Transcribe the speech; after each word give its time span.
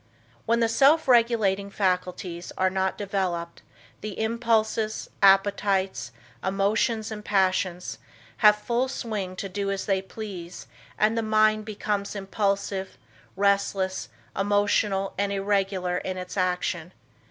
When 0.47 0.61
the 0.61 0.67
self 0.67 1.07
regulating 1.07 1.69
faculties 1.69 2.51
are 2.57 2.71
not 2.71 2.97
developed 2.97 3.61
the 4.01 4.19
impulses, 4.19 5.11
appetites, 5.21 6.11
emotions 6.43 7.11
and 7.11 7.23
passions 7.23 7.99
have 8.37 8.55
full 8.55 8.87
swing 8.87 9.35
to 9.35 9.47
do 9.47 9.69
as 9.69 9.85
they 9.85 10.01
please 10.01 10.65
and 10.97 11.15
the 11.15 11.21
mind 11.21 11.65
becomes 11.65 12.15
impulsive, 12.15 12.97
restless, 13.35 14.09
emotional 14.35 15.13
and 15.19 15.31
irregular 15.31 15.99
in 15.99 16.17
its 16.17 16.35
action. 16.35 16.93